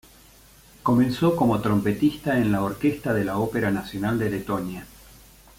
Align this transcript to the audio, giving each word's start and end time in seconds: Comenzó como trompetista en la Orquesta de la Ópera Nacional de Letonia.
Comenzó 0.81 1.35
como 1.35 1.61
trompetista 1.61 2.39
en 2.39 2.51
la 2.51 2.63
Orquesta 2.63 3.13
de 3.13 3.23
la 3.23 3.37
Ópera 3.37 3.69
Nacional 3.69 4.17
de 4.17 4.31
Letonia. 4.31 4.87